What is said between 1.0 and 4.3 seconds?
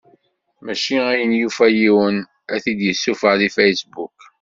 ayen yufa yiwen ad t-id-yessufeɣ deg Facebook.